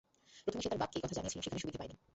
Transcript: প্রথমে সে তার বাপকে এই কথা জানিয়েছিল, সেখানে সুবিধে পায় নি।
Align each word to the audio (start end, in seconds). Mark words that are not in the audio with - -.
প্রথমে 0.43 0.61
সে 0.63 0.69
তার 0.71 0.81
বাপকে 0.81 0.97
এই 0.97 1.03
কথা 1.03 1.15
জানিয়েছিল, 1.17 1.39
সেখানে 1.43 1.61
সুবিধে 1.63 1.79
পায় 1.79 1.89
নি। 1.91 1.95